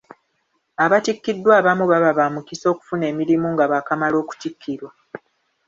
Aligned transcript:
Abatikiddwa 0.83 1.51
abamu 1.59 1.83
baba 1.91 2.11
ba 2.17 2.25
mukisa 2.33 2.65
okufuna 2.73 3.05
emirimu 3.11 3.47
nga 3.53 3.65
baakamala 3.71 4.15
okuttikirwa. 4.23 4.89